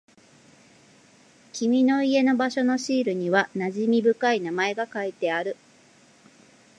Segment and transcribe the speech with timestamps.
[1.53, 5.55] 君の家の場所のシールには馴染み深い名前が書いてある。